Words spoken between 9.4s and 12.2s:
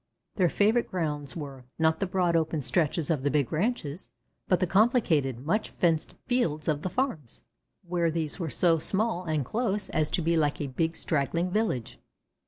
close as to be like a big straggling village.